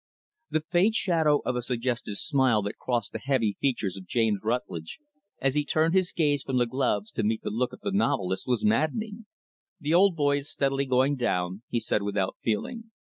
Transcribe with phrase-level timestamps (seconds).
[0.49, 4.97] The faint shadow of a suggestive smile that crossed the heavy features of James Rutlidge,
[5.39, 8.47] as he turned his gaze from the gloves to meet the look of the novelist
[8.47, 9.27] was maddening.
[9.79, 12.89] "The old boy is steadily going down," he said without feeling.